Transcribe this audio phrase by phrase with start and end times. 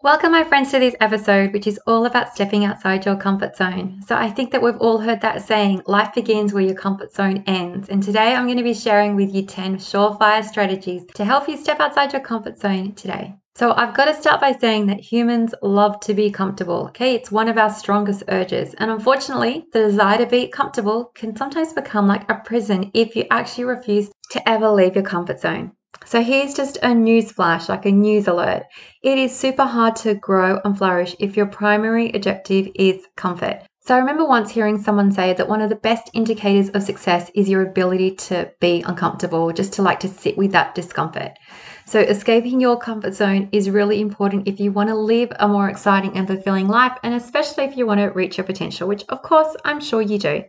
[0.00, 4.00] Welcome, my friends, to this episode, which is all about stepping outside your comfort zone.
[4.06, 7.42] So, I think that we've all heard that saying life begins where your comfort zone
[7.48, 7.88] ends.
[7.88, 11.56] And today I'm going to be sharing with you 10 surefire strategies to help you
[11.56, 13.34] step outside your comfort zone today.
[13.56, 16.86] So, I've got to start by saying that humans love to be comfortable.
[16.90, 18.74] Okay, it's one of our strongest urges.
[18.74, 23.24] And unfortunately, the desire to be comfortable can sometimes become like a prison if you
[23.32, 25.72] actually refuse to ever leave your comfort zone.
[26.08, 28.62] So here's just a news flash, like a news alert.
[29.02, 33.62] It is super hard to grow and flourish if your primary objective is comfort.
[33.80, 37.30] So I remember once hearing someone say that one of the best indicators of success
[37.34, 41.32] is your ability to be uncomfortable, just to like to sit with that discomfort.
[41.86, 45.70] So escaping your comfort zone is really important if you want to live a more
[45.70, 49.22] exciting and fulfilling life, and especially if you want to reach your potential, which of
[49.22, 50.44] course I'm sure you do.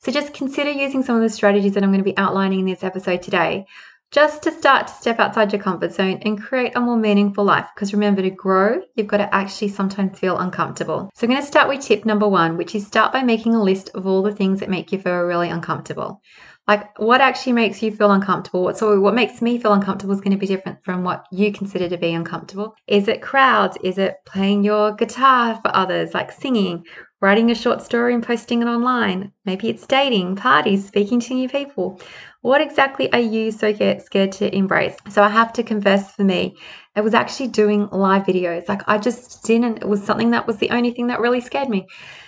[0.00, 2.66] So just consider using some of the strategies that I'm going to be outlining in
[2.66, 3.66] this episode today
[4.10, 7.66] just to start to step outside your comfort zone and create a more meaningful life.
[7.74, 11.10] Because remember, to grow, you've got to actually sometimes feel uncomfortable.
[11.14, 13.62] So I'm going to start with tip number one, which is start by making a
[13.62, 16.22] list of all the things that make you feel really uncomfortable.
[16.66, 18.74] Like what actually makes you feel uncomfortable?
[18.74, 21.88] So what makes me feel uncomfortable is going to be different from what you consider
[21.88, 22.74] to be uncomfortable.
[22.86, 23.78] Is it crowds?
[23.82, 26.84] Is it playing your guitar for others, like singing,
[27.20, 29.32] writing a short story and posting it online?
[29.44, 32.00] Maybe it's dating, parties, speaking to new people.
[32.42, 34.96] What exactly are you so scared to embrace?
[35.10, 36.56] So I have to confess for me,
[36.94, 38.68] it was actually doing live videos.
[38.68, 41.68] Like I just didn't, it was something that was the only thing that really scared
[41.68, 41.86] me.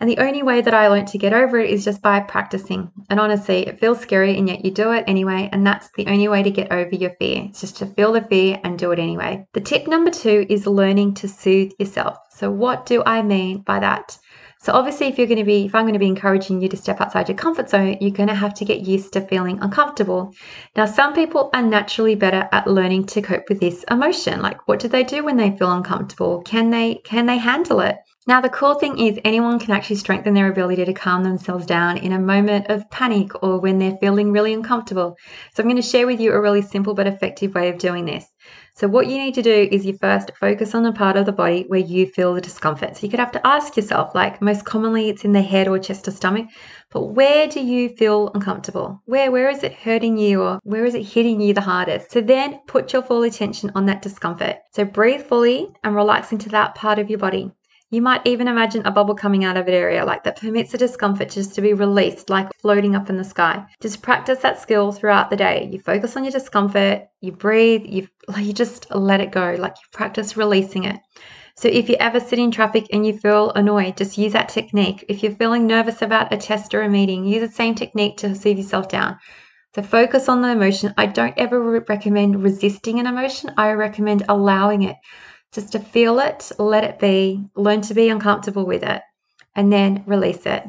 [0.00, 2.90] And the only way that I learned to get over it is just by practicing.
[3.08, 5.48] And honestly, it feels scary and yet you do it anyway.
[5.52, 7.44] And that's the only way to get over your fear.
[7.48, 9.46] It's just to feel the fear and do it anyway.
[9.52, 12.18] The tip number two is learning to soothe yourself.
[12.30, 14.18] So, what do I mean by that?
[14.62, 16.76] So obviously, if you're going to be, if I'm going to be encouraging you to
[16.76, 20.32] step outside your comfort zone, you're going to have to get used to feeling uncomfortable.
[20.76, 24.40] Now, some people are naturally better at learning to cope with this emotion.
[24.40, 26.42] Like, what do they do when they feel uncomfortable?
[26.42, 27.96] Can they can they handle it?
[28.28, 31.96] Now, the cool thing is, anyone can actually strengthen their ability to calm themselves down
[31.96, 35.16] in a moment of panic or when they're feeling really uncomfortable.
[35.54, 38.04] So, I'm going to share with you a really simple but effective way of doing
[38.04, 38.31] this.
[38.74, 41.32] So, what you need to do is you first focus on the part of the
[41.32, 42.96] body where you feel the discomfort.
[42.96, 45.78] So, you could have to ask yourself, like most commonly it's in the head or
[45.78, 46.48] chest or stomach,
[46.90, 49.02] but where do you feel uncomfortable?
[49.04, 52.10] Where where is it hurting you or where is it hitting you the hardest?
[52.10, 54.56] So then put your full attention on that discomfort.
[54.72, 57.52] So breathe fully and relax into that part of your body.
[57.92, 60.78] You might even imagine a bubble coming out of an area like that permits the
[60.78, 63.66] discomfort just to be released, like floating up in the sky.
[63.82, 65.68] Just practice that skill throughout the day.
[65.70, 68.08] You focus on your discomfort, you breathe, you
[68.38, 71.00] you just let it go, like you practice releasing it.
[71.54, 75.04] So if you ever sit in traffic and you feel annoyed, just use that technique.
[75.10, 78.34] If you're feeling nervous about a test or a meeting, use the same technique to
[78.34, 79.18] soothe yourself down.
[79.74, 80.94] So focus on the emotion.
[80.96, 83.52] I don't ever recommend resisting an emotion.
[83.58, 84.96] I recommend allowing it
[85.52, 89.02] just to feel it, let it be, learn to be uncomfortable with it,
[89.54, 90.64] and then release it.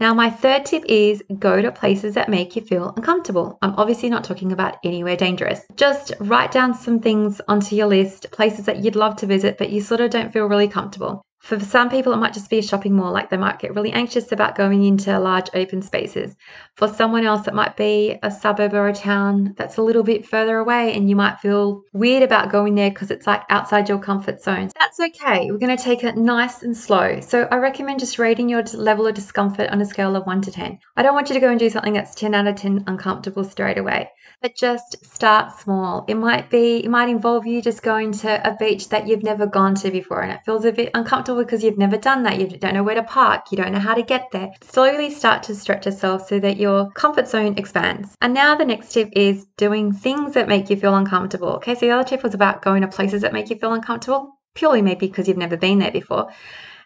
[0.00, 3.58] Now, my third tip is go to places that make you feel uncomfortable.
[3.62, 5.60] I'm obviously not talking about anywhere dangerous.
[5.76, 9.70] Just write down some things onto your list, places that you'd love to visit, but
[9.70, 11.22] you sort of don't feel really comfortable.
[11.44, 13.92] For some people, it might just be a shopping mall, like they might get really
[13.92, 16.36] anxious about going into large open spaces.
[16.74, 20.26] For someone else, it might be a suburb or a town that's a little bit
[20.26, 23.98] further away, and you might feel weird about going there because it's like outside your
[23.98, 24.70] comfort zone.
[24.80, 25.50] That's okay.
[25.50, 27.20] We're going to take it nice and slow.
[27.20, 30.50] So, I recommend just rating your level of discomfort on a scale of 1 to
[30.50, 30.78] 10.
[30.96, 33.44] I don't want you to go and do something that's 10 out of 10 uncomfortable
[33.44, 34.08] straight away
[34.44, 36.04] but just start small.
[36.06, 39.46] It might be, it might involve you just going to a beach that you've never
[39.46, 42.38] gone to before and it feels a bit uncomfortable because you've never done that.
[42.38, 44.52] You don't know where to park, you don't know how to get there.
[44.62, 48.16] Slowly start to stretch yourself so that your comfort zone expands.
[48.20, 51.50] And now the next tip is doing things that make you feel uncomfortable.
[51.54, 54.38] Okay, so the other tip was about going to places that make you feel uncomfortable,
[54.54, 56.30] purely maybe because you've never been there before.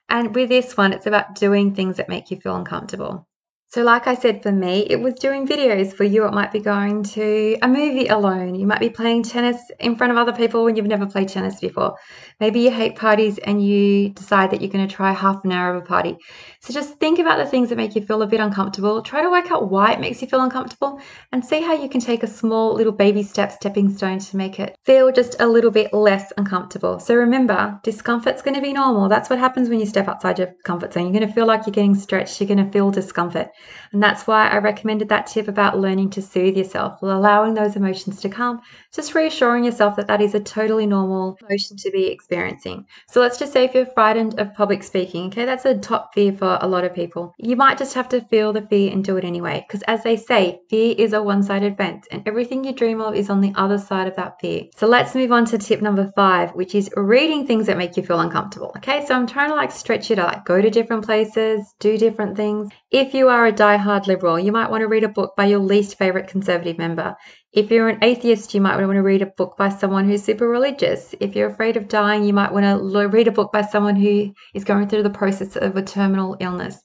[0.09, 3.27] And with this one, it's about doing things that make you feel uncomfortable.
[3.71, 5.93] So, like I said, for me, it was doing videos.
[5.93, 8.55] For you, it might be going to a movie alone.
[8.55, 11.61] You might be playing tennis in front of other people when you've never played tennis
[11.61, 11.95] before.
[12.41, 15.75] Maybe you hate parties and you decide that you're going to try half an hour
[15.75, 16.17] of a party.
[16.61, 19.03] So, just think about the things that make you feel a bit uncomfortable.
[19.03, 20.99] Try to work out why it makes you feel uncomfortable
[21.33, 24.59] and see how you can take a small little baby step, stepping stone to make
[24.59, 26.99] it feel just a little bit less uncomfortable.
[27.01, 29.11] So, remember, discomfort's going to be normal.
[29.11, 31.03] That's what happens when you step outside your comfort zone.
[31.03, 33.49] You're going to feel like you're getting stretched, you're going to feel discomfort.
[33.93, 38.21] And that's why I recommended that tip about learning to soothe yourself, allowing those emotions
[38.21, 38.61] to come,
[38.95, 42.87] just reassuring yourself that that is a totally normal emotion to be experiencing.
[43.09, 46.33] So let's just say if you're frightened of public speaking, okay, that's a top fear
[46.33, 47.35] for a lot of people.
[47.39, 49.65] You might just have to feel the fear and do it anyway.
[49.67, 53.15] Because as they say, fear is a one sided fence, and everything you dream of
[53.15, 54.65] is on the other side of that fear.
[54.77, 58.03] So let's move on to tip number five, which is reading things that make you
[58.03, 58.73] feel uncomfortable.
[58.79, 61.99] Okay, so I'm trying to like stretch it out, like go to different places, do
[61.99, 62.71] different things.
[62.91, 65.59] If you are a die-hard liberal, you might want to read a book by your
[65.59, 67.17] least favorite conservative member.
[67.53, 70.47] If you're an atheist, you might want to read a book by someone who's super
[70.47, 71.15] religious.
[71.19, 74.35] If you're afraid of dying, you might want to read a book by someone who
[74.53, 76.83] is going through the process of a terminal illness.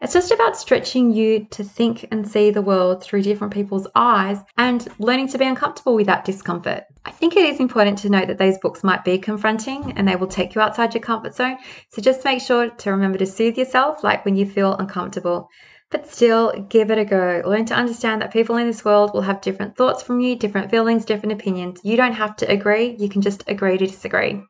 [0.00, 4.38] It's just about stretching you to think and see the world through different people's eyes
[4.56, 6.84] and learning to be uncomfortable with that discomfort.
[7.04, 10.14] I think it is important to note that these books might be confronting and they
[10.14, 11.56] will take you outside your comfort zone.
[11.88, 15.48] So just make sure to remember to soothe yourself, like when you feel uncomfortable.
[15.94, 17.40] But still, give it a go.
[17.46, 20.68] Learn to understand that people in this world will have different thoughts from you, different
[20.68, 21.80] feelings, different opinions.
[21.84, 24.42] You don't have to agree, you can just agree to disagree.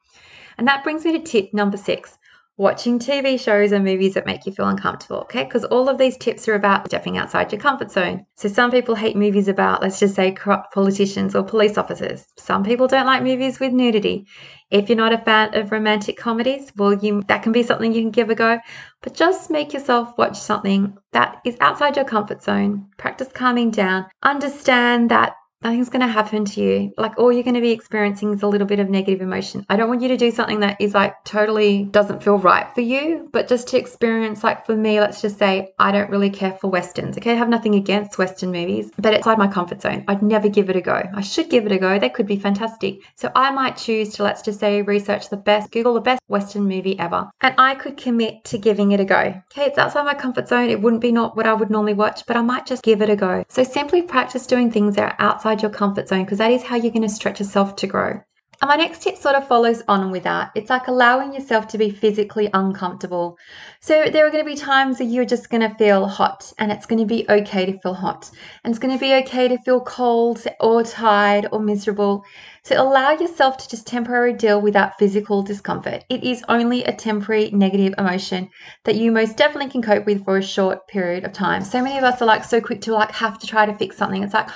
[0.57, 2.17] And that brings me to tip number six
[2.57, 5.45] watching TV shows and movies that make you feel uncomfortable, okay?
[5.45, 8.25] Because all of these tips are about stepping outside your comfort zone.
[8.37, 12.25] So some people hate movies about, let's just say, corrupt politicians or police officers.
[12.39, 14.27] Some people don't like movies with nudity.
[14.71, 18.03] If you're not a fan of romantic comedies, well, you that can be something you
[18.03, 18.59] can give a go.
[19.03, 22.89] But just make yourself watch something that is outside your comfort zone.
[22.97, 24.07] Practice calming down.
[24.23, 25.35] Understand that
[25.65, 26.93] nothing's going to happen to you.
[26.99, 29.65] Like all you're going to be experiencing is a little bit of negative emotion.
[29.69, 32.83] I don't want you to do something that is like totally doesn't feel right for
[32.83, 36.53] you, but just to experience, like for me, let's just say I don't really care
[36.53, 37.17] for Westerns.
[37.17, 37.33] Okay.
[37.33, 40.05] I have nothing against Western movies, but it's outside my comfort zone.
[40.07, 41.03] I'd never give it a go.
[41.15, 41.99] I should give it a go.
[41.99, 43.01] They could be fantastic.
[43.15, 46.69] So I might choose to, let's just say, research the best, Google the best Western
[46.69, 47.31] movie ever.
[47.41, 49.43] And I could commit to giving it a go.
[49.53, 49.65] Okay.
[49.67, 50.69] It's outside my comfort zone.
[50.69, 53.09] It wouldn't be not what I would normally watch, but I might just give it
[53.09, 53.45] a go.
[53.49, 56.63] So simply practice doing things that are outside outside your comfort zone because that is
[56.63, 58.21] how you're going to stretch yourself to grow.
[58.63, 60.53] And my next tip sort of follows on with that.
[60.55, 63.37] It's like allowing yourself to be physically uncomfortable.
[63.81, 66.71] So there are going to be times that you're just going to feel hot, and
[66.71, 68.31] it's going to be okay to feel hot.
[68.63, 72.25] And it's going to be okay to feel cold or tired or miserable.
[72.63, 76.05] So allow yourself to just temporarily deal with that physical discomfort.
[76.09, 78.49] It is only a temporary negative emotion
[78.85, 81.65] that you most definitely can cope with for a short period of time.
[81.65, 83.97] So many of us are like so quick to like have to try to fix
[83.97, 84.23] something.
[84.23, 84.49] It's like,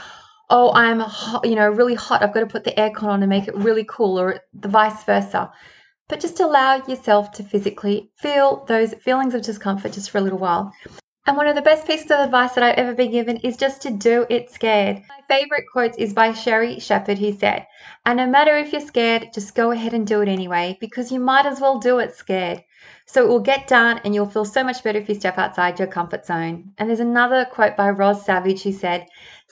[0.51, 2.23] oh, I'm hot, you know, really hot.
[2.23, 5.05] I've got to put the aircon on and make it really cool, or the vice
[5.05, 5.53] versa.
[6.09, 10.39] But just allow yourself to physically feel those feelings of discomfort just for a little
[10.39, 10.73] while.
[11.27, 13.83] And one of the best pieces of advice that I've ever been given is just
[13.83, 15.03] to do it scared.
[15.11, 17.67] My favorite quote is by Sherri Shepherd, who said,
[18.07, 21.21] And no matter if you're scared, just go ahead and do it anyway, because you
[21.21, 22.65] might as well do it scared.
[23.05, 25.79] So it will get done and you'll feel so much better if you step outside
[25.79, 26.73] your comfort zone.
[26.79, 29.07] And there's another quote by Roz Savage who said,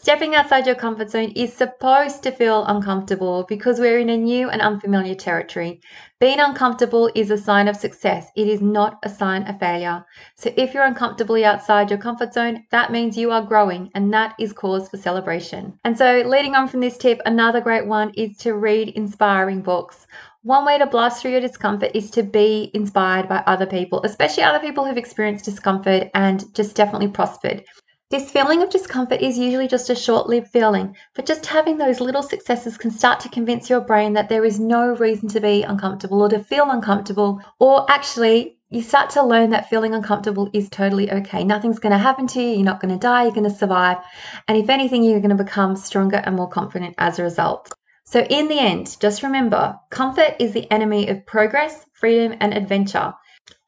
[0.06, 4.49] Stepping outside your comfort zone is supposed to feel uncomfortable because we're in a new
[4.49, 5.81] and unfamiliar territory.
[6.20, 10.06] Being uncomfortable is a sign of success, it is not a sign of failure.
[10.37, 14.37] So if you're uncomfortably outside your comfort zone, that means you are growing, and that
[14.38, 15.76] is cause for celebration.
[15.82, 20.06] And so, leading on from this tip, another great one is to read inspiring books.
[20.44, 24.44] One way to blast through your discomfort is to be inspired by other people, especially
[24.44, 27.64] other people who've experienced discomfort and just definitely prospered.
[28.08, 31.98] This feeling of discomfort is usually just a short lived feeling, but just having those
[31.98, 35.64] little successes can start to convince your brain that there is no reason to be
[35.64, 40.70] uncomfortable or to feel uncomfortable, or actually, you start to learn that feeling uncomfortable is
[40.70, 41.42] totally okay.
[41.42, 42.50] Nothing's going to happen to you.
[42.50, 43.25] You're not going to die.
[43.25, 43.96] You're going to survive.
[44.46, 47.72] And if anything, you're going to become stronger and more confident as a result.
[48.04, 53.14] So, in the end, just remember comfort is the enemy of progress, freedom, and adventure.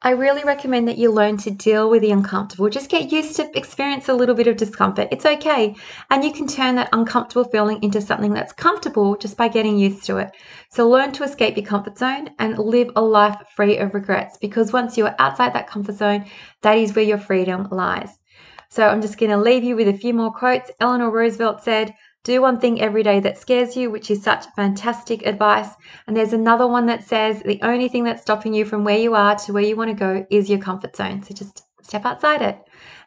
[0.01, 2.71] I really recommend that you learn to deal with the uncomfortable.
[2.71, 5.09] Just get used to experience a little bit of discomfort.
[5.11, 5.75] It's okay.
[6.09, 10.05] And you can turn that uncomfortable feeling into something that's comfortable just by getting used
[10.05, 10.31] to it.
[10.71, 14.73] So learn to escape your comfort zone and live a life free of regrets because
[14.73, 16.27] once you are outside that comfort zone,
[16.63, 18.21] that is where your freedom lies.
[18.69, 20.71] So I'm just going to leave you with a few more quotes.
[20.79, 21.93] Eleanor Roosevelt said,
[22.25, 25.71] do one thing every day that scares you, which is such fantastic advice.
[26.07, 29.15] And there's another one that says the only thing that's stopping you from where you
[29.15, 31.23] are to where you want to go is your comfort zone.
[31.23, 32.61] So just step outside it.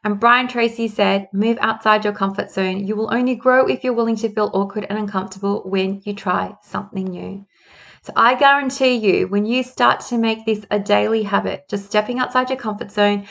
[0.04, 2.88] And Brian Tracy said, move outside your comfort zone.
[2.88, 6.56] You will only grow if you're willing to feel awkward and uncomfortable when you try
[6.64, 7.46] something new.
[8.02, 12.18] So I guarantee you, when you start to make this a daily habit, just stepping
[12.18, 13.28] outside your comfort zone,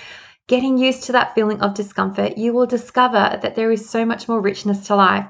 [0.47, 4.29] getting used to that feeling of discomfort, you will discover that there is so much
[4.29, 5.27] more richness to life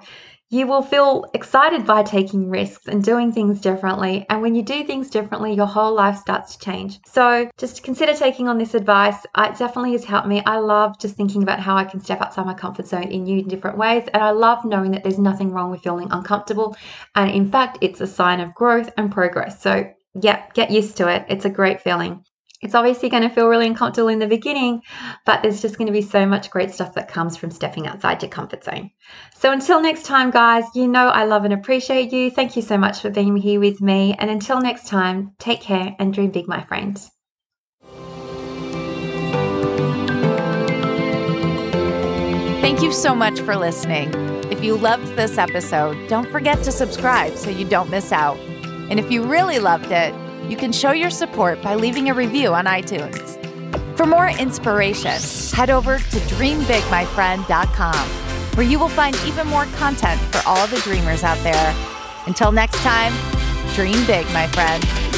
[0.51, 4.27] you will feel excited by taking risks and doing things differently.
[4.29, 6.99] And when you do things differently, your whole life starts to change.
[7.07, 9.25] So just consider taking on this advice.
[9.39, 10.43] It definitely has helped me.
[10.45, 13.45] I love just thinking about how I can step outside my comfort zone in new
[13.45, 14.09] different ways.
[14.13, 16.77] And I love knowing that there's nothing wrong with feeling uncomfortable.
[17.15, 19.63] And in fact, it's a sign of growth and progress.
[19.63, 19.89] So
[20.21, 21.27] yeah, get used to it.
[21.29, 22.25] It's a great feeling.
[22.63, 24.83] It's obviously going to feel really uncomfortable in the beginning,
[25.25, 28.23] but there's just going to be so much great stuff that comes from stepping outside
[28.23, 28.91] your comfort zone.
[29.35, 32.31] So until next time, guys, you know I love and appreciate you.
[32.31, 34.15] Thank you so much for being here with me.
[34.19, 37.11] And until next time, take care and dream big, my friends.
[42.61, 44.11] Thank you so much for listening.
[44.53, 48.37] If you loved this episode, don't forget to subscribe so you don't miss out.
[48.91, 50.15] And if you really loved it,
[50.49, 53.37] you can show your support by leaving a review on iTunes.
[53.97, 55.21] For more inspiration,
[55.55, 58.09] head over to dreambigmyfriend.com,
[58.57, 61.75] where you will find even more content for all the dreamers out there.
[62.27, 63.13] Until next time,
[63.75, 65.10] dream big, my friend.